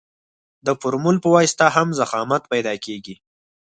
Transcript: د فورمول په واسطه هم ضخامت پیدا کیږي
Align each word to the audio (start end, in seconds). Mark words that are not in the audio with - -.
د 0.65 0.67
فورمول 0.79 1.17
په 1.23 1.29
واسطه 1.35 1.65
هم 1.75 1.87
ضخامت 1.99 2.41
پیدا 2.53 2.73
کیږي 2.85 3.15